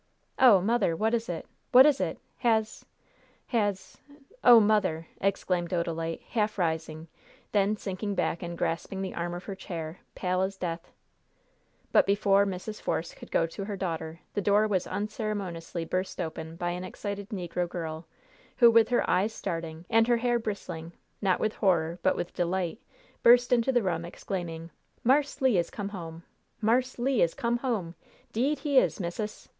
[0.39, 0.95] "Oh, mother!
[0.95, 1.45] what is it?
[1.71, 2.17] What is it?
[2.39, 2.83] Has
[3.49, 3.99] has
[4.43, 7.07] Oh, mother!" exclaimed Odalite, half rising,
[7.51, 10.91] then sinking back and grasping the arm of her chair, pale as death.
[11.91, 12.81] But before Mrs.
[12.81, 17.29] Force could go to her daughter, the door was unceremoniously burst open by an excited
[17.29, 18.07] negro girl,
[18.57, 22.79] who, with her eyes starting, and her hair bristling, not with horror, but with delight,
[23.21, 24.71] burst into the room, exclaiming:
[25.03, 26.23] "Marse Le is come home!
[26.59, 27.93] Marse Le is come home!
[28.33, 29.47] 'Deed he is, missus!